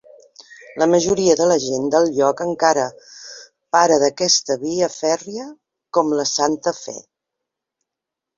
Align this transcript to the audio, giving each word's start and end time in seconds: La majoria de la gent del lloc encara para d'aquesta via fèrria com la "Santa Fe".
La 0.83 0.85
majoria 0.93 1.33
de 1.41 1.45
la 1.51 1.57
gent 1.65 1.83
del 1.95 2.09
lloc 2.15 2.41
encara 2.45 2.85
para 3.77 3.99
d'aquesta 4.05 4.57
via 4.65 4.89
fèrria 4.95 5.47
com 5.99 6.11
la 6.23 6.27
"Santa 6.33 6.75
Fe". 6.81 6.97